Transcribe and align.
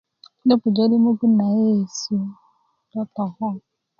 do 0.47 0.55
pujö 0.61 0.83
mugun 1.03 1.31
na 1.39 1.45
yeyesu 1.57 2.15
totoko 2.91 3.45